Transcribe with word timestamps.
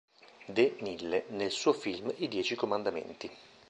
De 0.47 0.75
Mille 0.81 1.25
nel 1.27 1.51
suo 1.51 1.73
film 1.73 2.11
I 2.17 2.27
dieci 2.27 2.55
comandamenti. 2.55 3.29